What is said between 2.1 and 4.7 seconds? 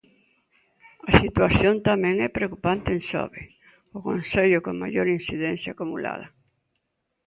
é preocupante en Xove, o concello